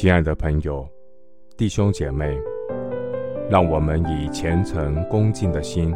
[0.00, 0.88] 亲爱的朋友、
[1.58, 2.34] 弟兄姐妹，
[3.50, 5.94] 让我们以虔诚恭敬的心，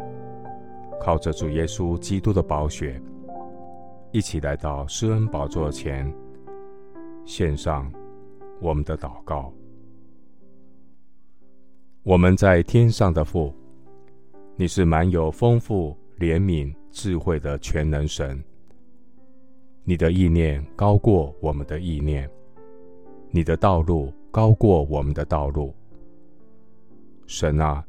[1.00, 3.00] 靠着主耶稣基督的宝血，
[4.12, 6.14] 一起来到施恩宝座前，
[7.24, 7.90] 献上
[8.60, 9.50] 我们的祷告。
[12.02, 13.54] 我们在天上的父，
[14.54, 18.38] 你是满有丰富怜悯、智慧的全能神。
[19.82, 22.30] 你的意念高过我们的意念，
[23.36, 25.74] 你的道路高过我们的道路。
[27.26, 27.84] 神啊，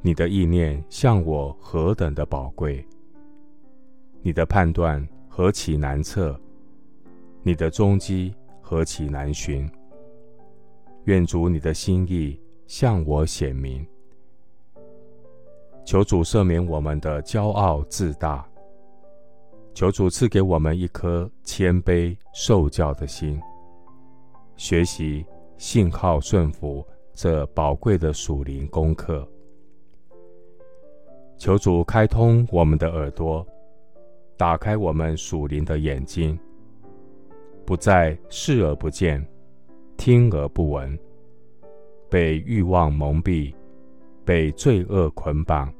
[0.00, 2.84] 你的意念向我何等的宝贵！
[4.20, 6.36] 你的判断何其难测，
[7.44, 9.70] 你的踪迹何其难寻。
[11.04, 13.86] 愿主你的心意向我显明。
[15.84, 18.44] 求主赦免我们的骄傲自大。
[19.72, 23.40] 求主赐给我们一颗谦卑受教的心，
[24.56, 25.24] 学习
[25.56, 29.26] 信号顺服这宝贵的属灵功课。
[31.36, 33.46] 求主开通我们的耳朵，
[34.36, 36.38] 打开我们属灵的眼睛，
[37.66, 39.24] 不再视而不见，
[39.96, 40.96] 听而不闻，
[42.08, 43.52] 被欲望蒙蔽，
[44.24, 45.72] 被罪恶捆绑，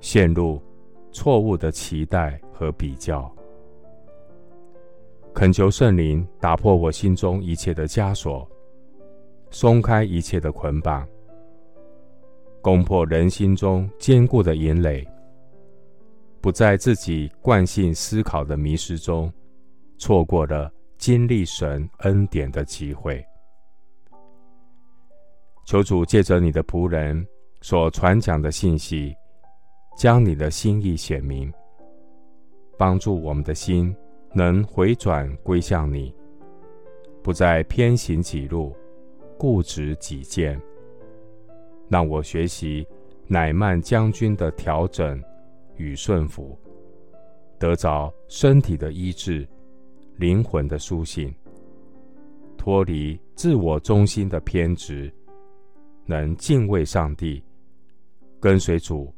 [0.00, 0.60] 陷入
[1.12, 3.32] 错误的期待和比较，
[5.34, 8.48] 恳求圣灵打破我心中一切的枷锁，
[9.50, 11.06] 松开一切的捆绑，
[12.60, 15.06] 攻破人心中坚固的营垒，
[16.40, 19.32] 不在自己惯性思考的迷失中，
[19.98, 23.24] 错过了经历神恩典的机会。
[25.64, 27.26] 求主借着你的仆人
[27.60, 29.14] 所传讲的信息。
[29.94, 31.52] 将你的心意显明，
[32.78, 33.94] 帮助我们的心
[34.34, 36.14] 能回转归向你，
[37.22, 38.74] 不再偏行己路，
[39.38, 40.60] 固执己见。
[41.88, 42.86] 让我学习
[43.26, 45.22] 乃曼将军的调整
[45.76, 46.58] 与顺服，
[47.58, 49.46] 得着身体的医治，
[50.16, 51.34] 灵魂的苏醒，
[52.56, 55.12] 脱离自我中心的偏执，
[56.06, 57.42] 能敬畏上帝，
[58.40, 59.12] 跟随主。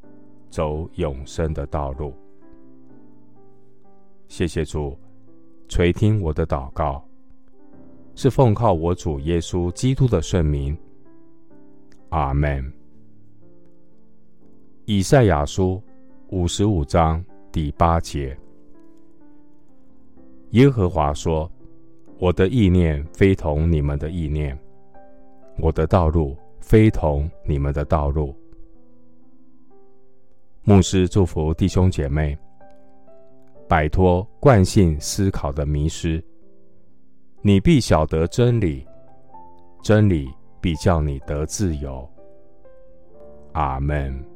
[0.51, 2.15] 走永生的道路。
[4.29, 4.97] 谢谢主
[5.69, 7.03] 垂听我的祷告，
[8.15, 10.77] 是奉靠我主耶稣基督的圣名。
[12.11, 12.73] 阿门。
[14.85, 15.83] 以赛亚书
[16.29, 18.37] 五十五章第八节：
[20.51, 21.51] 耶和华说
[22.21, 24.57] ：“我的意念非同你们的意念，
[25.59, 28.35] 我的道路非同你们的道路。”
[30.63, 32.39] 牧师祝福弟兄姐妹，
[33.69, 36.23] 摆脱惯性思考的迷失，
[37.43, 38.87] 你必晓得真理，
[39.83, 40.29] 真理
[40.61, 42.09] 必叫你得自由。
[43.53, 44.34] 阿门。